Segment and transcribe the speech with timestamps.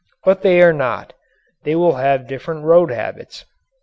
[0.23, 1.13] But they are not.
[1.63, 3.45] They will have different road habits.